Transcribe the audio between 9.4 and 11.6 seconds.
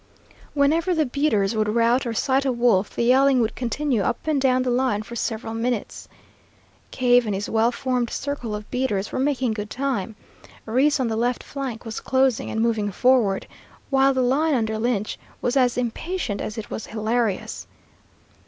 good time; Reese on the left